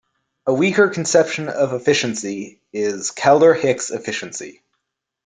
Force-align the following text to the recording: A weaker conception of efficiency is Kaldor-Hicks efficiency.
A 0.47 0.53
weaker 0.55 0.89
conception 0.89 1.47
of 1.47 1.73
efficiency 1.73 2.59
is 2.73 3.11
Kaldor-Hicks 3.11 3.91
efficiency. 3.91 4.63